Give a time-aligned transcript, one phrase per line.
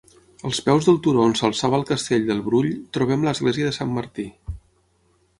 [0.49, 4.27] Als peus del turó on s'alçava el castell del Brull, trobem l'església de Sant Martí.